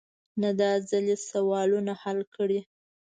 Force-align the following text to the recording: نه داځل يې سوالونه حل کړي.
نه 0.41 0.49
داځل 0.59 1.05
يې 1.11 1.17
سوالونه 1.29 1.93
حل 2.01 2.19
کړي. 2.35 2.59